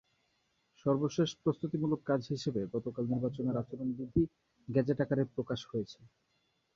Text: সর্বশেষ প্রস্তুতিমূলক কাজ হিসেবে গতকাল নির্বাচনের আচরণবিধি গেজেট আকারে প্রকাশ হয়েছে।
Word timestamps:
সর্বশেষ 0.85 1.29
প্রস্তুতিমূলক 1.43 1.99
কাজ 2.05 2.21
হিসেবে 2.33 2.61
গতকাল 2.73 3.03
নির্বাচনের 3.07 3.59
আচরণবিধি 3.61 4.21
গেজেট 4.67 4.99
আকারে 5.03 5.23
প্রকাশ 5.35 5.59
হয়েছে। 5.69 5.99